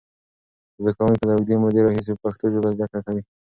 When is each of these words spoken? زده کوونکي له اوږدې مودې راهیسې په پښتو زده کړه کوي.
زده 0.81 0.91
کوونکي 0.97 1.23
له 1.27 1.33
اوږدې 1.35 1.55
مودې 1.61 1.81
راهیسې 1.83 2.13
په 2.15 2.19
پښتو 2.23 2.45
زده 2.55 2.85
کړه 2.89 2.99
کوي. 3.05 3.23